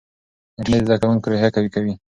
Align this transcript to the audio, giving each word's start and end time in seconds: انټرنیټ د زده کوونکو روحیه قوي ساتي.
انټرنیټ 0.57 0.83
د 0.85 0.87
زده 0.87 0.95
کوونکو 1.01 1.29
روحیه 1.31 1.49
قوي 1.55 1.69
ساتي. 1.73 1.93